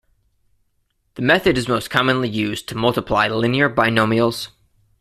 The 1.13 1.21
method 1.21 1.59
is 1.59 1.67
most 1.67 1.91
commonly 1.91 2.27
used 2.27 2.67
to 2.69 2.75
multiply 2.75 3.27
linear 3.27 3.69
binomials. 3.69 4.47